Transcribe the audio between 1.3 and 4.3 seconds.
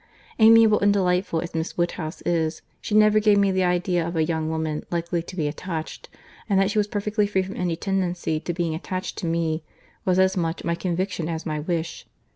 as Miss Woodhouse is, she never gave me the idea of a